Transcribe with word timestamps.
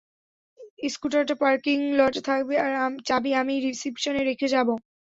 স্কুটারটা 0.85 1.35
parking 1.41 1.77
লটে 1.97 2.21
থাকবে 2.29 2.55
আর 2.59 2.71
চাবি 3.07 3.31
আমি 3.41 3.53
রিসিপশনে 3.65 4.21
রেখে 4.23 4.47
যাব। 4.53 4.67